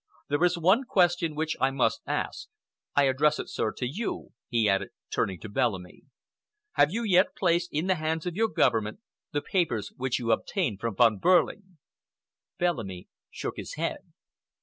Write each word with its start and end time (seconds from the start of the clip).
There 0.29 0.43
is 0.43 0.57
one 0.57 0.83
question 0.85 1.35
which 1.35 1.55
I 1.61 1.69
must 1.69 2.01
ask. 2.07 2.47
I 2.95 3.03
address 3.03 3.37
it, 3.37 3.49
sir, 3.49 3.71
to 3.73 3.85
you," 3.85 4.29
he 4.49 4.67
added, 4.67 4.89
turning 5.11 5.39
to 5.41 5.47
Bellamy. 5.47 6.01
"Have 6.71 6.89
you 6.91 7.03
yet 7.03 7.35
placed 7.37 7.69
in 7.71 7.85
the 7.85 7.93
hands 7.93 8.25
of 8.25 8.35
your 8.35 8.47
Government 8.49 8.99
the 9.31 9.43
papers 9.43 9.93
which 9.97 10.17
you 10.17 10.31
obtained 10.31 10.79
from 10.79 10.95
Von 10.95 11.19
Behrling?" 11.19 11.77
Bellamy 12.57 13.09
shook 13.29 13.57
his 13.57 13.75
head. 13.75 14.11